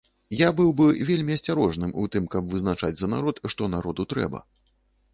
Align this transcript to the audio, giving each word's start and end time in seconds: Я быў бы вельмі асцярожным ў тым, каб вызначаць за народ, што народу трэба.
Я 0.37 0.47
быў 0.59 0.71
бы 0.79 0.87
вельмі 1.09 1.35
асцярожным 1.41 1.93
ў 2.01 2.15
тым, 2.17 2.23
каб 2.39 2.43
вызначаць 2.57 2.93
за 3.05 3.13
народ, 3.15 3.35
што 3.55 3.73
народу 3.79 4.11
трэба. 4.17 4.47